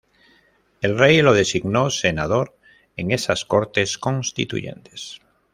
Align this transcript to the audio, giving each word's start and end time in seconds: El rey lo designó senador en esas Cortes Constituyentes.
El 0.81 0.97
rey 0.97 1.21
lo 1.21 1.31
designó 1.31 1.91
senador 1.91 2.57
en 2.95 3.11
esas 3.11 3.45
Cortes 3.45 3.99
Constituyentes. 3.99 5.21